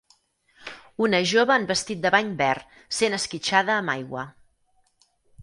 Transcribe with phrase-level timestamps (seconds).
[1.07, 4.27] Una jove en vestit de bany verd sent esquitxada amb aigua.